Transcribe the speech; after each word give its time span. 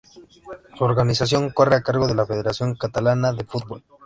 Su 0.75 0.83
organización 0.83 1.51
corre 1.51 1.75
a 1.75 1.83
cargo 1.83 2.07
de 2.07 2.15
la 2.15 2.25
Federación 2.25 2.73
Catalana 2.73 3.33
de 3.33 3.43
Fútbol. 3.43 3.83